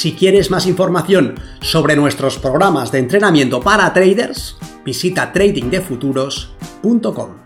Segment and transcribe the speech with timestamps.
[0.00, 7.36] Si quieres más información sobre nuestros programas de entrenamiento para traders, visita tradingdefuturos.com.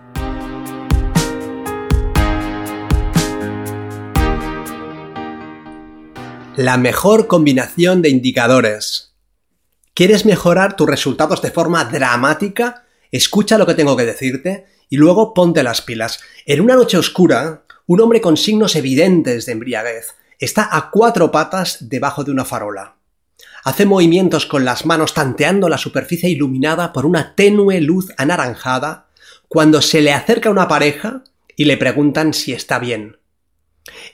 [6.55, 9.17] La mejor combinación de indicadores.
[9.93, 12.85] ¿Quieres mejorar tus resultados de forma dramática?
[13.11, 16.21] Escucha lo que tengo que decirte y luego ponte las pilas.
[16.47, 21.89] En una noche oscura, un hombre con signos evidentes de embriaguez Está a cuatro patas
[21.89, 22.97] debajo de una farola.
[23.65, 29.07] Hace movimientos con las manos tanteando la superficie iluminada por una tenue luz anaranjada
[29.49, 31.25] cuando se le acerca una pareja
[31.57, 33.17] y le preguntan si está bien.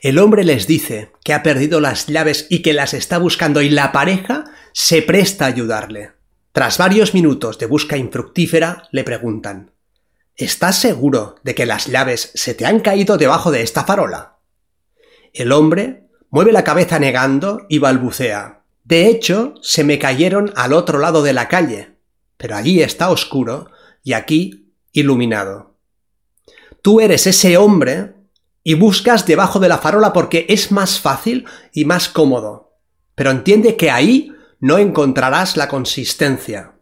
[0.01, 3.67] El hombre les dice que ha perdido las llaves y que las está buscando y
[3.67, 6.13] la pareja se presta a ayudarle.
[6.53, 9.71] Tras varios minutos de busca infructífera, le preguntan
[10.37, 14.37] ¿Estás seguro de que las llaves se te han caído debajo de esta farola?
[15.33, 16.00] El hombre
[16.33, 18.63] Mueve la cabeza negando y balbucea.
[18.85, 21.97] De hecho, se me cayeron al otro lado de la calle,
[22.37, 23.69] pero allí está oscuro
[24.01, 25.75] y aquí iluminado.
[26.81, 28.13] Tú eres ese hombre
[28.63, 32.77] y buscas debajo de la farola porque es más fácil y más cómodo.
[33.13, 36.75] Pero entiende que ahí no encontrarás la consistencia.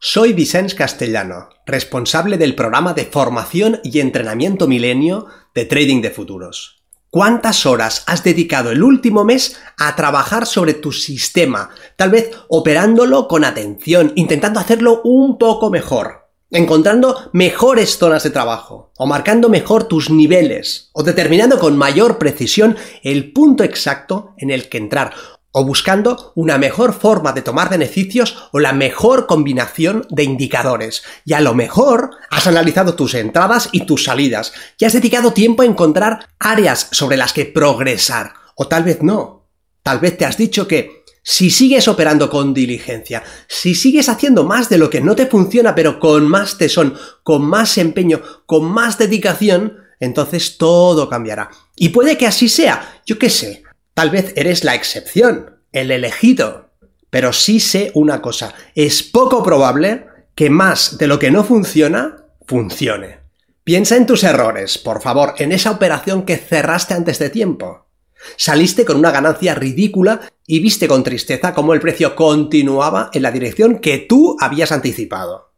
[0.00, 6.77] Soy Vicens Castellano, responsable del programa de formación y entrenamiento milenio de Trading de Futuros.
[7.10, 11.70] ¿Cuántas horas has dedicado el último mes a trabajar sobre tu sistema?
[11.96, 18.92] Tal vez operándolo con atención, intentando hacerlo un poco mejor, encontrando mejores zonas de trabajo,
[18.98, 24.68] o marcando mejor tus niveles, o determinando con mayor precisión el punto exacto en el
[24.68, 25.14] que entrar,
[25.52, 31.02] o buscando una mejor forma de tomar beneficios o la mejor combinación de indicadores.
[31.24, 35.62] Y a lo mejor has analizado tus entradas y tus salidas y has dedicado tiempo
[35.62, 38.34] a encontrar áreas sobre las que progresar.
[38.54, 39.48] O tal vez no.
[39.82, 44.68] Tal vez te has dicho que si sigues operando con diligencia, si sigues haciendo más
[44.68, 48.98] de lo que no te funciona pero con más tesón, con más empeño, con más
[48.98, 51.50] dedicación, entonces todo cambiará.
[51.76, 53.62] Y puede que así sea, yo qué sé,
[53.98, 56.70] Tal vez eres la excepción, el elegido.
[57.10, 62.26] Pero sí sé una cosa, es poco probable que más de lo que no funciona,
[62.46, 63.18] funcione.
[63.64, 67.88] Piensa en tus errores, por favor, en esa operación que cerraste antes de tiempo.
[68.36, 73.32] Saliste con una ganancia ridícula y viste con tristeza cómo el precio continuaba en la
[73.32, 75.54] dirección que tú habías anticipado.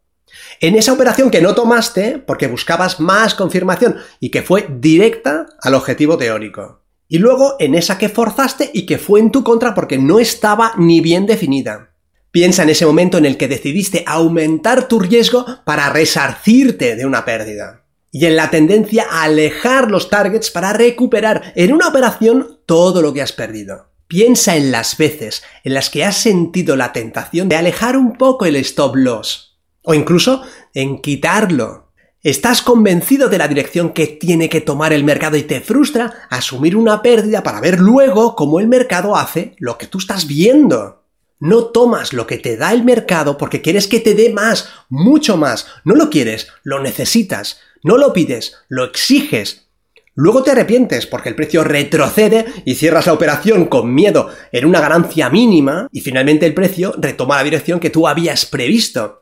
[0.61, 5.75] En esa operación que no tomaste porque buscabas más confirmación y que fue directa al
[5.75, 6.81] objetivo teórico.
[7.13, 10.75] Y luego en esa que forzaste y que fue en tu contra porque no estaba
[10.79, 11.91] ni bien definida.
[12.31, 17.25] Piensa en ese momento en el que decidiste aumentar tu riesgo para resarcirte de una
[17.25, 17.85] pérdida.
[18.13, 23.13] Y en la tendencia a alejar los targets para recuperar en una operación todo lo
[23.13, 23.91] que has perdido.
[24.07, 28.47] Piensa en las veces en las que has sentido la tentación de alejar un poco
[28.47, 29.59] el stop loss.
[29.83, 30.43] O incluso
[30.75, 31.90] en quitarlo
[32.23, 36.77] Estás convencido de la dirección que tiene que tomar el mercado y te frustra asumir
[36.77, 41.03] una pérdida para ver luego cómo el mercado hace lo que tú estás viendo.
[41.39, 45.39] No tomas lo que te da el mercado porque quieres que te dé más, mucho
[45.39, 45.67] más.
[45.87, 47.61] No lo quieres, lo necesitas.
[47.83, 49.69] No lo pides, lo exiges.
[50.15, 54.81] Luego te arrepientes porque el precio retrocede y cierras la operación con miedo en una
[54.81, 59.20] ganancia mínima y finalmente el precio retoma la dirección que tú habías previsto.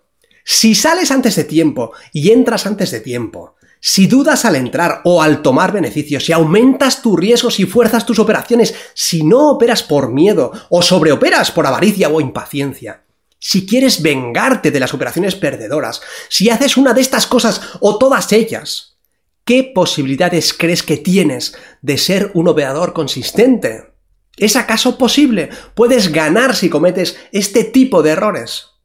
[0.51, 5.21] Si sales antes de tiempo y entras antes de tiempo, si dudas al entrar o
[5.21, 10.11] al tomar beneficios, si aumentas tus riesgos y fuerzas tus operaciones, si no operas por
[10.11, 13.05] miedo o sobreoperas por avaricia o impaciencia,
[13.39, 16.01] si quieres vengarte de las operaciones perdedoras,
[16.31, 18.97] si haces una de estas cosas o todas ellas,
[19.45, 23.93] ¿qué posibilidades crees que tienes de ser un operador consistente?
[24.39, 25.51] ¿Es acaso posible?
[25.75, 28.78] Puedes ganar si cometes este tipo de errores.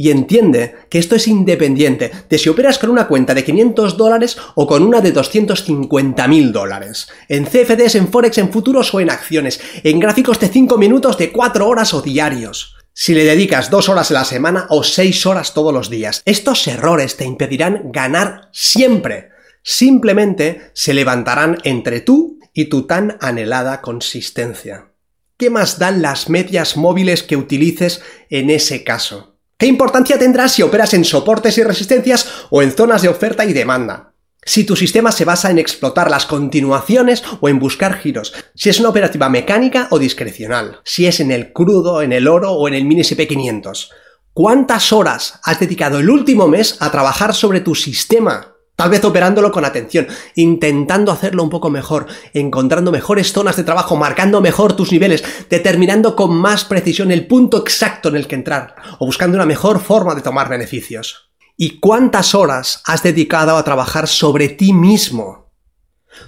[0.00, 4.38] Y entiende que esto es independiente de si operas con una cuenta de 500 dólares
[4.54, 7.08] o con una de 250 mil dólares.
[7.28, 9.60] En CFDs, en Forex, en futuros o en acciones.
[9.84, 12.76] En gráficos de 5 minutos, de 4 horas o diarios.
[12.94, 16.22] Si le dedicas 2 horas a la semana o 6 horas todos los días.
[16.24, 19.28] Estos errores te impedirán ganar siempre.
[19.62, 24.92] Simplemente se levantarán entre tú y tu tan anhelada consistencia.
[25.36, 28.00] ¿Qué más dan las medias móviles que utilices
[28.30, 29.29] en ese caso?
[29.60, 33.52] ¿Qué importancia tendrá si operas en soportes y resistencias o en zonas de oferta y
[33.52, 34.14] demanda?
[34.42, 38.80] Si tu sistema se basa en explotar las continuaciones o en buscar giros, si es
[38.80, 42.72] una operativa mecánica o discrecional, si es en el crudo, en el oro o en
[42.72, 43.90] el mini SP500.
[44.32, 48.54] ¿Cuántas horas has dedicado el último mes a trabajar sobre tu sistema?
[48.80, 50.06] Tal vez operándolo con atención,
[50.36, 56.16] intentando hacerlo un poco mejor, encontrando mejores zonas de trabajo, marcando mejor tus niveles, determinando
[56.16, 60.14] con más precisión el punto exacto en el que entrar, o buscando una mejor forma
[60.14, 61.30] de tomar beneficios.
[61.58, 65.52] ¿Y cuántas horas has dedicado a trabajar sobre ti mismo?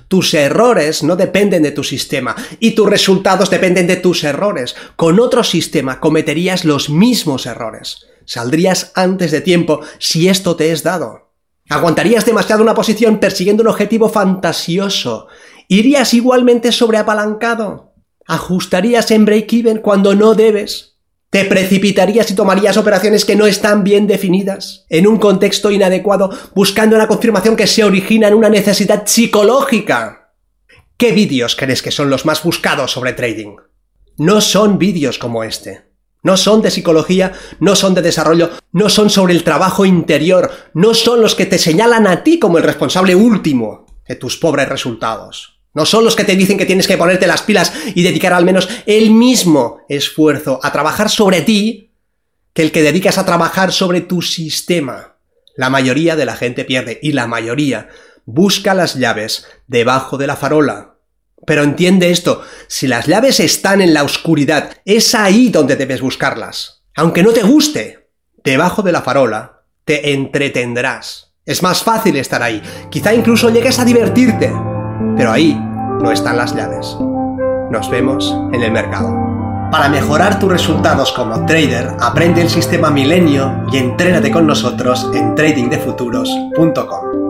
[0.08, 4.76] Tus errores no dependen de tu sistema y tus resultados dependen de tus errores.
[4.96, 8.08] Con otro sistema cometerías los mismos errores.
[8.26, 11.31] Saldrías antes de tiempo si esto te es dado.
[11.68, 15.28] Aguantarías demasiado una posición persiguiendo un objetivo fantasioso.
[15.68, 17.94] Irías igualmente sobreapalancado.
[18.26, 20.98] Ajustarías en break-even cuando no debes.
[21.30, 26.94] Te precipitarías y tomarías operaciones que no están bien definidas, en un contexto inadecuado, buscando
[26.94, 30.34] una confirmación que se origina en una necesidad psicológica.
[30.98, 33.56] ¿Qué vídeos crees que son los más buscados sobre trading?
[34.18, 35.91] No son vídeos como este.
[36.22, 40.94] No son de psicología, no son de desarrollo, no son sobre el trabajo interior, no
[40.94, 45.60] son los que te señalan a ti como el responsable último de tus pobres resultados.
[45.74, 48.44] No son los que te dicen que tienes que ponerte las pilas y dedicar al
[48.44, 51.92] menos el mismo esfuerzo a trabajar sobre ti
[52.52, 55.16] que el que dedicas a trabajar sobre tu sistema.
[55.56, 57.88] La mayoría de la gente pierde y la mayoría
[58.26, 60.91] busca las llaves debajo de la farola.
[61.46, 66.82] Pero entiende esto, si las llaves están en la oscuridad, es ahí donde debes buscarlas.
[66.94, 68.10] Aunque no te guste,
[68.44, 71.32] debajo de la farola te entretendrás.
[71.44, 74.52] Es más fácil estar ahí, quizá incluso llegues a divertirte.
[75.16, 75.54] Pero ahí
[76.00, 76.96] no están las llaves.
[77.70, 79.32] Nos vemos en el mercado.
[79.72, 85.34] Para mejorar tus resultados como trader, aprende el sistema Milenio y entrénate con nosotros en
[85.34, 87.21] tradingdefuturos.com.